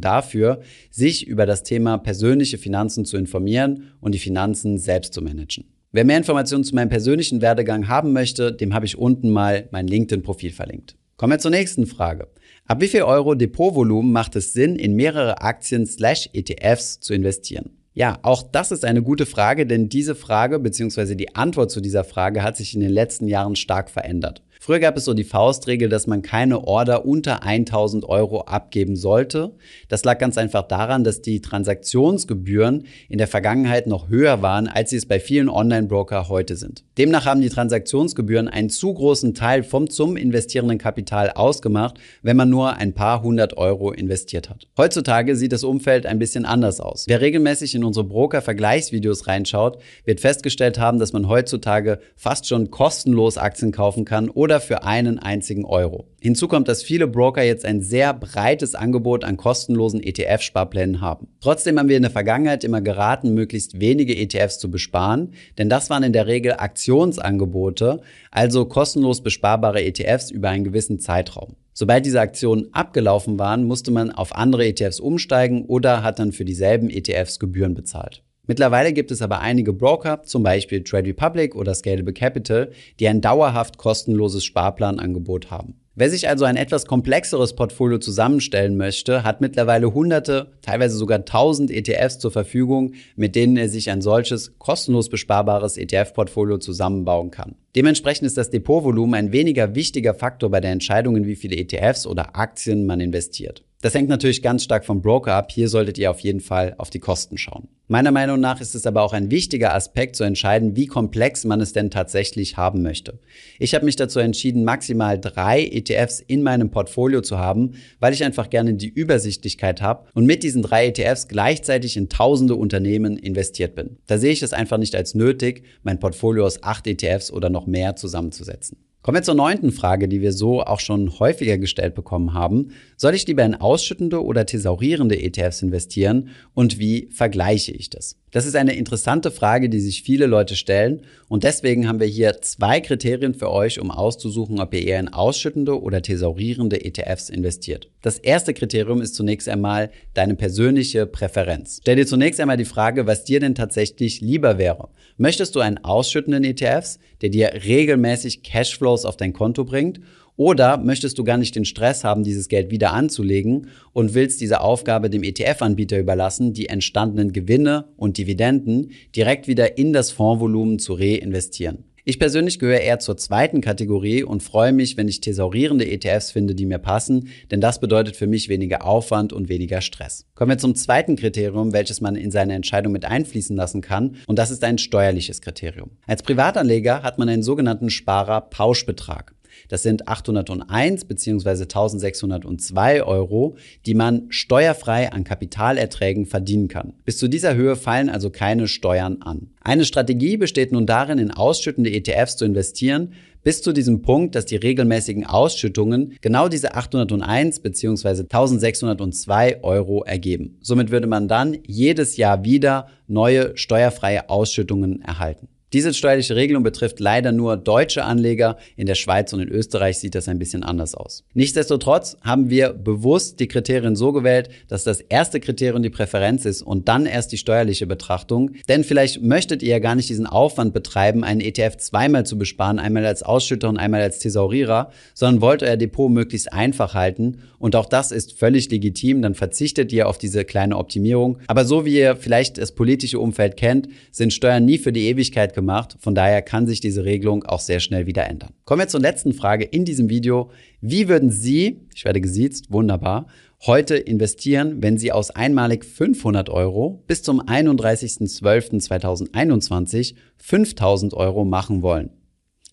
dafür, 0.00 0.60
sich 0.90 1.26
über 1.26 1.44
das 1.44 1.62
Thema 1.62 1.98
persönliche 1.98 2.56
Finanzen 2.56 3.04
zu 3.04 3.18
informieren 3.18 3.92
und 4.00 4.14
die 4.14 4.18
Finanzen 4.18 4.78
selbst 4.78 5.12
zu 5.12 5.20
managen. 5.20 5.66
Wer 5.92 6.06
mehr 6.06 6.16
Informationen 6.16 6.64
zu 6.64 6.74
meinem 6.74 6.88
persönlichen 6.88 7.42
Werdegang 7.42 7.86
haben 7.86 8.14
möchte, 8.14 8.50
dem 8.50 8.72
habe 8.72 8.86
ich 8.86 8.96
unten 8.96 9.28
mal 9.28 9.68
mein 9.72 9.86
LinkedIn-Profil 9.86 10.52
verlinkt. 10.52 10.96
Kommen 11.18 11.32
wir 11.32 11.38
zur 11.38 11.50
nächsten 11.50 11.86
Frage. 11.86 12.28
Ab 12.68 12.80
wie 12.80 12.88
viel 12.88 13.02
Euro 13.02 13.36
Depotvolumen 13.36 14.10
macht 14.10 14.34
es 14.34 14.52
Sinn, 14.52 14.74
in 14.74 14.96
mehrere 14.96 15.40
Aktien 15.40 15.86
slash 15.86 16.28
ETFs 16.32 16.98
zu 16.98 17.14
investieren? 17.14 17.70
Ja, 17.94 18.18
auch 18.22 18.42
das 18.42 18.72
ist 18.72 18.84
eine 18.84 19.02
gute 19.02 19.24
Frage, 19.24 19.66
denn 19.66 19.88
diese 19.88 20.16
Frage 20.16 20.58
bzw. 20.58 21.14
die 21.14 21.36
Antwort 21.36 21.70
zu 21.70 21.80
dieser 21.80 22.02
Frage 22.02 22.42
hat 22.42 22.56
sich 22.56 22.74
in 22.74 22.80
den 22.80 22.90
letzten 22.90 23.28
Jahren 23.28 23.54
stark 23.54 23.88
verändert. 23.88 24.42
Früher 24.60 24.80
gab 24.80 24.96
es 24.96 25.04
so 25.04 25.14
die 25.14 25.24
Faustregel, 25.24 25.88
dass 25.88 26.06
man 26.06 26.22
keine 26.22 26.64
Order 26.64 27.04
unter 27.04 27.42
1000 27.42 28.04
Euro 28.04 28.42
abgeben 28.42 28.96
sollte. 28.96 29.52
Das 29.88 30.04
lag 30.04 30.18
ganz 30.18 30.38
einfach 30.38 30.62
daran, 30.62 31.04
dass 31.04 31.22
die 31.22 31.40
Transaktionsgebühren 31.40 32.84
in 33.08 33.18
der 33.18 33.28
Vergangenheit 33.28 33.86
noch 33.86 34.08
höher 34.08 34.42
waren, 34.42 34.68
als 34.68 34.90
sie 34.90 34.96
es 34.96 35.06
bei 35.06 35.20
vielen 35.20 35.48
Online-Broker 35.48 36.28
heute 36.28 36.56
sind. 36.56 36.84
Demnach 36.98 37.26
haben 37.26 37.40
die 37.40 37.48
Transaktionsgebühren 37.48 38.48
einen 38.48 38.70
zu 38.70 38.92
großen 38.92 39.34
Teil 39.34 39.62
vom 39.62 39.90
zum 39.90 40.16
investierenden 40.16 40.78
Kapital 40.78 41.30
ausgemacht, 41.30 41.98
wenn 42.22 42.36
man 42.36 42.50
nur 42.50 42.76
ein 42.76 42.92
paar 42.92 43.22
hundert 43.22 43.56
Euro 43.56 43.92
investiert 43.92 44.50
hat. 44.50 44.66
Heutzutage 44.76 45.36
sieht 45.36 45.52
das 45.52 45.64
Umfeld 45.64 46.06
ein 46.06 46.18
bisschen 46.18 46.44
anders 46.44 46.80
aus. 46.80 47.04
Wer 47.08 47.20
regelmäßig 47.20 47.74
in 47.74 47.84
unsere 47.84 48.04
Broker-Vergleichsvideos 48.04 49.26
reinschaut, 49.26 49.78
wird 50.04 50.20
festgestellt 50.20 50.78
haben, 50.78 50.98
dass 50.98 51.12
man 51.12 51.28
heutzutage 51.28 51.98
fast 52.16 52.46
schon 52.46 52.70
kostenlos 52.70 53.38
Aktien 53.38 53.72
kaufen 53.72 54.04
kann 54.04 54.30
oder 54.46 54.60
für 54.60 54.84
einen 54.84 55.18
einzigen 55.18 55.64
Euro. 55.64 56.06
Hinzu 56.20 56.46
kommt, 56.46 56.68
dass 56.68 56.84
viele 56.84 57.08
Broker 57.08 57.42
jetzt 57.42 57.64
ein 57.64 57.80
sehr 57.80 58.14
breites 58.14 58.76
Angebot 58.76 59.24
an 59.24 59.36
kostenlosen 59.36 60.00
ETF-Sparplänen 60.00 61.00
haben. 61.00 61.26
Trotzdem 61.40 61.76
haben 61.80 61.88
wir 61.88 61.96
in 61.96 62.04
der 62.04 62.12
Vergangenheit 62.12 62.62
immer 62.62 62.80
geraten, 62.80 63.34
möglichst 63.34 63.80
wenige 63.80 64.16
ETFs 64.16 64.60
zu 64.60 64.70
besparen, 64.70 65.32
denn 65.58 65.68
das 65.68 65.90
waren 65.90 66.04
in 66.04 66.12
der 66.12 66.28
Regel 66.28 66.52
Aktionsangebote, 66.52 68.02
also 68.30 68.66
kostenlos 68.66 69.20
besparbare 69.20 69.82
ETFs 69.82 70.30
über 70.30 70.50
einen 70.50 70.62
gewissen 70.62 71.00
Zeitraum. 71.00 71.56
Sobald 71.72 72.06
diese 72.06 72.20
Aktionen 72.20 72.68
abgelaufen 72.72 73.40
waren, 73.40 73.64
musste 73.64 73.90
man 73.90 74.12
auf 74.12 74.32
andere 74.32 74.64
ETFs 74.64 75.00
umsteigen 75.00 75.64
oder 75.64 76.04
hat 76.04 76.20
dann 76.20 76.30
für 76.30 76.44
dieselben 76.44 76.88
ETFs 76.88 77.40
Gebühren 77.40 77.74
bezahlt. 77.74 78.22
Mittlerweile 78.46 78.92
gibt 78.92 79.10
es 79.10 79.22
aber 79.22 79.40
einige 79.40 79.72
Broker, 79.72 80.22
zum 80.22 80.42
Beispiel 80.42 80.84
Trade 80.84 81.08
Republic 81.08 81.54
oder 81.54 81.74
Scalable 81.74 82.12
Capital, 82.12 82.70
die 83.00 83.08
ein 83.08 83.20
dauerhaft 83.20 83.76
kostenloses 83.78 84.44
Sparplanangebot 84.44 85.50
haben. 85.50 85.74
Wer 85.98 86.10
sich 86.10 86.28
also 86.28 86.44
ein 86.44 86.56
etwas 86.56 86.84
komplexeres 86.84 87.56
Portfolio 87.56 87.96
zusammenstellen 87.96 88.76
möchte, 88.76 89.24
hat 89.24 89.40
mittlerweile 89.40 89.94
hunderte, 89.94 90.52
teilweise 90.60 90.94
sogar 90.94 91.24
tausend 91.24 91.70
ETFs 91.70 92.18
zur 92.18 92.30
Verfügung, 92.30 92.92
mit 93.16 93.34
denen 93.34 93.56
er 93.56 93.70
sich 93.70 93.88
ein 93.88 94.02
solches 94.02 94.58
kostenlos 94.58 95.08
besparbares 95.08 95.78
ETF-Portfolio 95.78 96.58
zusammenbauen 96.58 97.30
kann. 97.30 97.54
Dementsprechend 97.74 98.26
ist 98.26 98.36
das 98.36 98.50
Depotvolumen 98.50 99.14
ein 99.14 99.32
weniger 99.32 99.74
wichtiger 99.74 100.12
Faktor 100.12 100.50
bei 100.50 100.60
der 100.60 100.72
Entscheidung, 100.72 101.16
in 101.16 101.26
wie 101.26 101.34
viele 101.34 101.56
ETFs 101.56 102.06
oder 102.06 102.36
Aktien 102.36 102.84
man 102.84 103.00
investiert. 103.00 103.64
Das 103.82 103.94
hängt 103.94 104.08
natürlich 104.08 104.42
ganz 104.42 104.64
stark 104.64 104.86
vom 104.86 105.02
Broker 105.02 105.34
ab. 105.34 105.52
Hier 105.52 105.68
solltet 105.68 105.98
ihr 105.98 106.10
auf 106.10 106.20
jeden 106.20 106.40
Fall 106.40 106.74
auf 106.78 106.88
die 106.88 106.98
Kosten 106.98 107.36
schauen. 107.36 107.68
Meiner 107.88 108.10
Meinung 108.10 108.40
nach 108.40 108.60
ist 108.60 108.74
es 108.74 108.86
aber 108.86 109.02
auch 109.02 109.12
ein 109.12 109.30
wichtiger 109.30 109.74
Aspekt 109.74 110.16
zu 110.16 110.24
entscheiden, 110.24 110.74
wie 110.76 110.86
komplex 110.86 111.44
man 111.44 111.60
es 111.60 111.72
denn 111.74 111.90
tatsächlich 111.90 112.56
haben 112.56 112.82
möchte. 112.82 113.20
Ich 113.58 113.74
habe 113.74 113.84
mich 113.84 113.94
dazu 113.94 114.18
entschieden, 114.18 114.64
maximal 114.64 115.20
drei 115.20 115.62
ETFs 115.62 116.20
in 116.20 116.42
meinem 116.42 116.70
Portfolio 116.70 117.20
zu 117.20 117.38
haben, 117.38 117.74
weil 118.00 118.14
ich 118.14 118.24
einfach 118.24 118.48
gerne 118.48 118.74
die 118.74 118.88
Übersichtlichkeit 118.88 119.82
habe 119.82 120.08
und 120.14 120.24
mit 120.24 120.42
diesen 120.42 120.62
drei 120.62 120.86
ETFs 120.86 121.28
gleichzeitig 121.28 121.98
in 121.98 122.08
tausende 122.08 122.56
Unternehmen 122.56 123.18
investiert 123.18 123.74
bin. 123.74 123.98
Da 124.06 124.18
sehe 124.18 124.32
ich 124.32 124.42
es 124.42 124.54
einfach 124.54 124.78
nicht 124.78 124.96
als 124.96 125.14
nötig, 125.14 125.64
mein 125.82 126.00
Portfolio 126.00 126.46
aus 126.46 126.62
acht 126.62 126.86
ETFs 126.86 127.30
oder 127.30 127.50
noch 127.50 127.66
mehr 127.66 127.94
zusammenzusetzen. 127.94 128.78
Kommen 129.06 129.18
wir 129.18 129.22
zur 129.22 129.36
neunten 129.36 129.70
Frage, 129.70 130.08
die 130.08 130.20
wir 130.20 130.32
so 130.32 130.62
auch 130.62 130.80
schon 130.80 131.20
häufiger 131.20 131.58
gestellt 131.58 131.94
bekommen 131.94 132.34
haben. 132.34 132.72
Soll 132.96 133.14
ich 133.14 133.24
lieber 133.28 133.44
in 133.44 133.54
ausschüttende 133.54 134.20
oder 134.24 134.46
thesaurierende 134.46 135.22
ETFs 135.22 135.62
investieren 135.62 136.30
und 136.54 136.80
wie 136.80 137.08
vergleiche 137.12 137.70
ich 137.70 137.88
das? 137.88 138.18
Das 138.36 138.44
ist 138.44 138.54
eine 138.54 138.76
interessante 138.76 139.30
Frage, 139.30 139.70
die 139.70 139.80
sich 139.80 140.02
viele 140.02 140.26
Leute 140.26 140.56
stellen 140.56 141.00
und 141.26 141.42
deswegen 141.42 141.88
haben 141.88 142.00
wir 142.00 142.06
hier 142.06 142.42
zwei 142.42 142.82
Kriterien 142.82 143.32
für 143.32 143.50
euch, 143.50 143.80
um 143.80 143.90
auszusuchen, 143.90 144.60
ob 144.60 144.74
ihr 144.74 144.82
eher 144.82 145.00
in 145.00 145.08
ausschüttende 145.08 145.80
oder 145.80 146.02
thesaurierende 146.02 146.84
ETFs 146.84 147.30
investiert. 147.30 147.88
Das 148.02 148.18
erste 148.18 148.52
Kriterium 148.52 149.00
ist 149.00 149.14
zunächst 149.14 149.48
einmal 149.48 149.90
deine 150.12 150.34
persönliche 150.34 151.06
Präferenz. 151.06 151.78
Stell 151.80 151.96
dir 151.96 152.06
zunächst 152.06 152.38
einmal 152.38 152.58
die 152.58 152.66
Frage, 152.66 153.06
was 153.06 153.24
dir 153.24 153.40
denn 153.40 153.54
tatsächlich 153.54 154.20
lieber 154.20 154.58
wäre. 154.58 154.90
Möchtest 155.16 155.56
du 155.56 155.60
einen 155.60 155.82
ausschüttenden 155.82 156.44
ETFs, 156.44 156.98
der 157.22 157.30
dir 157.30 157.52
regelmäßig 157.64 158.42
Cashflows 158.42 159.06
auf 159.06 159.16
dein 159.16 159.32
Konto 159.32 159.64
bringt? 159.64 160.00
Oder 160.36 160.76
möchtest 160.76 161.18
du 161.18 161.24
gar 161.24 161.38
nicht 161.38 161.56
den 161.56 161.64
Stress 161.64 162.04
haben, 162.04 162.22
dieses 162.22 162.48
Geld 162.48 162.70
wieder 162.70 162.92
anzulegen 162.92 163.68
und 163.92 164.14
willst 164.14 164.40
diese 164.40 164.60
Aufgabe 164.60 165.08
dem 165.08 165.22
ETF-Anbieter 165.22 165.98
überlassen, 165.98 166.52
die 166.52 166.68
entstandenen 166.68 167.32
Gewinne 167.32 167.86
und 167.96 168.18
Dividenden 168.18 168.90
direkt 169.14 169.48
wieder 169.48 169.78
in 169.78 169.92
das 169.92 170.10
Fondsvolumen 170.10 170.78
zu 170.78 170.92
reinvestieren? 170.94 171.84
Ich 172.08 172.20
persönlich 172.20 172.60
gehöre 172.60 172.82
eher 172.82 173.00
zur 173.00 173.16
zweiten 173.16 173.60
Kategorie 173.60 174.22
und 174.22 174.40
freue 174.40 174.72
mich, 174.72 174.96
wenn 174.96 175.08
ich 175.08 175.20
thesaurierende 175.20 175.90
ETFs 175.90 176.30
finde, 176.30 176.54
die 176.54 176.64
mir 176.64 176.78
passen, 176.78 177.30
denn 177.50 177.60
das 177.60 177.80
bedeutet 177.80 178.14
für 178.14 178.28
mich 178.28 178.48
weniger 178.48 178.86
Aufwand 178.86 179.32
und 179.32 179.48
weniger 179.48 179.80
Stress. 179.80 180.24
Kommen 180.36 180.52
wir 180.52 180.58
zum 180.58 180.76
zweiten 180.76 181.16
Kriterium, 181.16 181.72
welches 181.72 182.00
man 182.00 182.14
in 182.14 182.30
seine 182.30 182.54
Entscheidung 182.54 182.92
mit 182.92 183.04
einfließen 183.04 183.56
lassen 183.56 183.80
kann, 183.80 184.18
und 184.28 184.38
das 184.38 184.52
ist 184.52 184.62
ein 184.62 184.78
steuerliches 184.78 185.40
Kriterium. 185.40 185.90
Als 186.06 186.22
Privatanleger 186.22 187.02
hat 187.02 187.18
man 187.18 187.28
einen 187.28 187.42
sogenannten 187.42 187.90
Sparer-Pauschbetrag. 187.90 189.34
Das 189.68 189.82
sind 189.82 190.08
801 190.08 191.04
bzw. 191.04 191.62
1602 191.62 193.02
Euro, 193.02 193.56
die 193.84 193.94
man 193.94 194.26
steuerfrei 194.28 195.12
an 195.12 195.24
Kapitalerträgen 195.24 196.26
verdienen 196.26 196.68
kann. 196.68 196.94
Bis 197.04 197.18
zu 197.18 197.28
dieser 197.28 197.54
Höhe 197.54 197.76
fallen 197.76 198.08
also 198.08 198.30
keine 198.30 198.68
Steuern 198.68 199.22
an. 199.22 199.50
Eine 199.60 199.84
Strategie 199.84 200.36
besteht 200.36 200.72
nun 200.72 200.86
darin, 200.86 201.18
in 201.18 201.30
ausschüttende 201.30 201.90
ETFs 201.90 202.36
zu 202.36 202.44
investieren, 202.44 203.12
bis 203.46 203.62
zu 203.62 203.72
diesem 203.72 204.02
Punkt, 204.02 204.34
dass 204.34 204.44
die 204.44 204.56
regelmäßigen 204.56 205.24
Ausschüttungen 205.24 206.16
genau 206.20 206.48
diese 206.48 206.74
801 206.74 207.60
bzw. 207.60 208.22
1602 208.22 209.62
Euro 209.62 210.02
ergeben. 210.02 210.58
Somit 210.62 210.90
würde 210.90 211.06
man 211.06 211.28
dann 211.28 211.56
jedes 211.64 212.16
Jahr 212.16 212.44
wieder 212.44 212.88
neue 213.06 213.56
steuerfreie 213.56 214.28
Ausschüttungen 214.30 215.00
erhalten. 215.00 215.46
Diese 215.72 215.92
steuerliche 215.92 216.36
Regelung 216.36 216.62
betrifft 216.62 217.00
leider 217.00 217.32
nur 217.32 217.56
deutsche 217.56 218.04
Anleger. 218.04 218.56
In 218.76 218.86
der 218.86 218.94
Schweiz 218.94 219.32
und 219.32 219.40
in 219.40 219.48
Österreich 219.48 219.98
sieht 219.98 220.14
das 220.14 220.28
ein 220.28 220.38
bisschen 220.38 220.62
anders 220.62 220.94
aus. 220.94 221.24
Nichtsdestotrotz 221.34 222.16
haben 222.22 222.50
wir 222.50 222.72
bewusst 222.72 223.40
die 223.40 223.48
Kriterien 223.48 223.96
so 223.96 224.12
gewählt, 224.12 224.48
dass 224.68 224.84
das 224.84 225.00
erste 225.00 225.40
Kriterium 225.40 225.82
die 225.82 225.90
Präferenz 225.90 226.44
ist 226.44 226.62
und 226.62 226.86
dann 226.86 227.04
erst 227.04 227.32
die 227.32 227.36
steuerliche 227.36 227.88
Betrachtung. 227.88 228.52
Denn 228.68 228.84
vielleicht 228.84 229.22
möchtet 229.22 229.60
ihr 229.64 229.70
ja 229.70 229.78
gar 229.80 229.96
nicht 229.96 230.08
diesen 230.08 230.26
Aufwand 230.26 230.72
betreiben, 230.72 231.24
einen 231.24 231.40
ETF 231.40 231.78
zweimal 231.78 232.24
zu 232.24 232.38
besparen, 232.38 232.78
einmal 232.78 233.04
als 233.04 233.24
Ausschütter 233.24 233.68
und 233.68 233.76
einmal 233.76 234.02
als 234.02 234.20
Thesaurierer, 234.20 234.92
sondern 235.14 235.40
wollt 235.40 235.64
euer 235.64 235.76
Depot 235.76 236.12
möglichst 236.12 236.52
einfach 236.52 236.94
halten. 236.94 237.38
Und 237.58 237.74
auch 237.74 237.86
das 237.86 238.12
ist 238.12 238.38
völlig 238.38 238.70
legitim. 238.70 239.20
Dann 239.20 239.34
verzichtet 239.34 239.92
ihr 239.92 240.08
auf 240.08 240.18
diese 240.18 240.44
kleine 240.44 240.76
Optimierung. 240.76 241.38
Aber 241.48 241.64
so 241.64 241.84
wie 241.84 241.98
ihr 241.98 242.14
vielleicht 242.14 242.58
das 242.58 242.70
politische 242.70 243.18
Umfeld 243.18 243.56
kennt, 243.56 243.88
sind 244.12 244.32
Steuern 244.32 244.64
nie 244.64 244.78
für 244.78 244.92
die 244.92 245.08
Ewigkeit 245.08 245.55
gemacht. 245.56 245.96
Von 245.98 246.14
daher 246.14 246.40
kann 246.42 246.68
sich 246.68 246.78
diese 246.78 247.04
Regelung 247.04 247.42
auch 247.42 247.58
sehr 247.58 247.80
schnell 247.80 248.06
wieder 248.06 248.28
ändern. 248.28 248.50
Kommen 248.64 248.82
wir 248.82 248.86
zur 248.86 249.00
letzten 249.00 249.32
Frage 249.32 249.64
in 249.64 249.84
diesem 249.84 250.08
Video. 250.08 250.52
Wie 250.80 251.08
würden 251.08 251.30
Sie, 251.30 251.80
ich 251.92 252.04
werde 252.04 252.20
gesiezt, 252.20 252.70
wunderbar, 252.70 253.26
heute 253.66 253.96
investieren, 253.96 254.80
wenn 254.82 254.98
Sie 254.98 255.10
aus 255.10 255.30
einmalig 255.30 255.84
500 255.84 256.48
Euro 256.50 257.02
bis 257.08 257.24
zum 257.24 257.42
31.12.2021 257.42 260.14
5000 260.36 261.14
Euro 261.14 261.44
machen 261.44 261.82
wollen? 261.82 262.10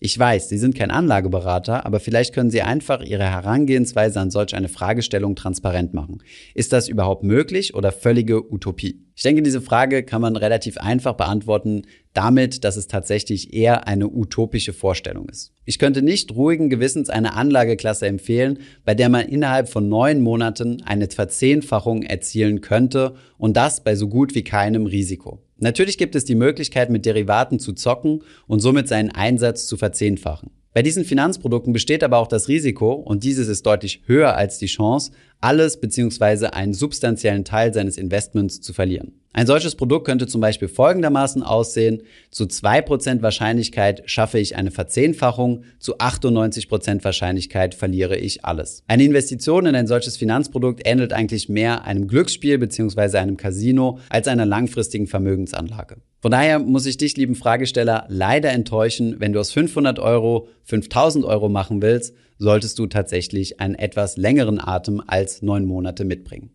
Ich 0.04 0.18
weiß, 0.18 0.50
Sie 0.50 0.58
sind 0.58 0.74
kein 0.74 0.90
Anlageberater, 0.90 1.86
aber 1.86 1.98
vielleicht 1.98 2.34
können 2.34 2.50
Sie 2.50 2.60
einfach 2.60 3.00
Ihre 3.00 3.24
Herangehensweise 3.24 4.20
an 4.20 4.30
solch 4.30 4.54
eine 4.54 4.68
Fragestellung 4.68 5.34
transparent 5.34 5.94
machen. 5.94 6.22
Ist 6.52 6.74
das 6.74 6.88
überhaupt 6.88 7.22
möglich 7.22 7.74
oder 7.74 7.90
völlige 7.90 8.52
Utopie? 8.52 9.00
Ich 9.16 9.22
denke, 9.22 9.40
diese 9.40 9.62
Frage 9.62 10.02
kann 10.02 10.20
man 10.20 10.36
relativ 10.36 10.76
einfach 10.76 11.14
beantworten 11.14 11.86
damit, 12.12 12.64
dass 12.64 12.76
es 12.76 12.86
tatsächlich 12.86 13.54
eher 13.54 13.88
eine 13.88 14.10
utopische 14.10 14.74
Vorstellung 14.74 15.26
ist. 15.30 15.54
Ich 15.64 15.78
könnte 15.78 16.02
nicht 16.02 16.34
ruhigen 16.34 16.68
Gewissens 16.68 17.08
eine 17.08 17.32
Anlageklasse 17.32 18.06
empfehlen, 18.06 18.58
bei 18.84 18.94
der 18.94 19.08
man 19.08 19.26
innerhalb 19.26 19.70
von 19.70 19.88
neun 19.88 20.20
Monaten 20.20 20.82
eine 20.84 21.08
Verzehnfachung 21.08 22.02
erzielen 22.02 22.60
könnte 22.60 23.14
und 23.38 23.56
das 23.56 23.82
bei 23.82 23.96
so 23.96 24.08
gut 24.08 24.34
wie 24.34 24.44
keinem 24.44 24.84
Risiko. 24.84 25.40
Natürlich 25.58 25.98
gibt 25.98 26.14
es 26.14 26.24
die 26.24 26.34
Möglichkeit, 26.34 26.90
mit 26.90 27.06
Derivaten 27.06 27.58
zu 27.58 27.72
zocken 27.72 28.22
und 28.46 28.60
somit 28.60 28.88
seinen 28.88 29.10
Einsatz 29.10 29.66
zu 29.66 29.76
verzehnfachen. 29.76 30.50
Bei 30.74 30.82
diesen 30.82 31.04
Finanzprodukten 31.04 31.72
besteht 31.72 32.02
aber 32.02 32.18
auch 32.18 32.26
das 32.26 32.48
Risiko, 32.48 32.94
und 32.94 33.22
dieses 33.22 33.46
ist 33.46 33.64
deutlich 33.64 34.02
höher 34.06 34.34
als 34.34 34.58
die 34.58 34.66
Chance, 34.66 35.12
alles 35.40 35.80
bzw. 35.80 36.46
einen 36.46 36.74
substanziellen 36.74 37.44
Teil 37.44 37.74
seines 37.74 37.98
Investments 37.98 38.60
zu 38.60 38.72
verlieren. 38.72 39.12
Ein 39.36 39.48
solches 39.48 39.74
Produkt 39.74 40.06
könnte 40.06 40.28
zum 40.28 40.40
Beispiel 40.40 40.68
folgendermaßen 40.68 41.42
aussehen. 41.42 42.02
Zu 42.30 42.44
2% 42.44 43.20
Wahrscheinlichkeit 43.20 44.04
schaffe 44.06 44.38
ich 44.38 44.54
eine 44.54 44.70
Verzehnfachung, 44.70 45.64
zu 45.80 45.98
98% 45.98 47.02
Wahrscheinlichkeit 47.02 47.74
verliere 47.74 48.16
ich 48.16 48.44
alles. 48.44 48.84
Eine 48.86 49.02
Investition 49.02 49.66
in 49.66 49.74
ein 49.74 49.88
solches 49.88 50.16
Finanzprodukt 50.16 50.82
ähnelt 50.84 51.12
eigentlich 51.12 51.48
mehr 51.48 51.84
einem 51.84 52.06
Glücksspiel 52.06 52.58
bzw. 52.58 53.18
einem 53.18 53.36
Casino 53.36 53.98
als 54.08 54.28
einer 54.28 54.46
langfristigen 54.46 55.08
Vermögensanlage. 55.08 55.96
Von 56.22 56.30
daher 56.30 56.60
muss 56.60 56.86
ich 56.86 56.96
dich, 56.96 57.16
lieben 57.16 57.34
Fragesteller, 57.34 58.06
leider 58.08 58.50
enttäuschen, 58.50 59.16
wenn 59.18 59.32
du 59.32 59.40
aus 59.40 59.50
500 59.50 59.98
Euro 59.98 60.46
5000 60.62 61.24
Euro 61.24 61.48
machen 61.48 61.82
willst, 61.82 62.14
solltest 62.44 62.78
du 62.78 62.86
tatsächlich 62.86 63.60
einen 63.60 63.74
etwas 63.74 64.16
längeren 64.16 64.60
Atem 64.60 65.02
als 65.04 65.42
neun 65.42 65.64
Monate 65.64 66.04
mitbringen. 66.04 66.54